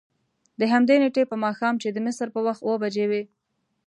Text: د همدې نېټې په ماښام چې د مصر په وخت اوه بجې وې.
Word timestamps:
د 0.59 0.61
همدې 0.73 0.95
نېټې 1.03 1.23
په 1.31 1.35
ماښام 1.45 1.75
چې 1.81 1.87
د 1.91 1.97
مصر 2.05 2.27
په 2.35 2.39
وخت 2.45 2.61
اوه 2.65 2.77
بجې 2.83 3.05
وې. 3.11 3.23